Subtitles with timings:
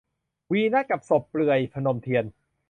[0.51, 2.25] วีนัสกับศพเปลือย- พนมเทียน